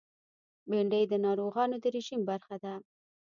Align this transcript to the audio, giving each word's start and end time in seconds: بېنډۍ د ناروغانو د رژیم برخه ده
بېنډۍ 0.69 1.03
د 1.07 1.13
ناروغانو 1.25 1.75
د 1.83 1.85
رژیم 1.95 2.21
برخه 2.29 2.55
ده 2.63 2.73